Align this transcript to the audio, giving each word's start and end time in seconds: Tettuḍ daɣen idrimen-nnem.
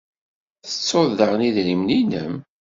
Tettuḍ 0.65 1.09
daɣen 1.19 1.45
idrimen-nnem. 1.47 2.33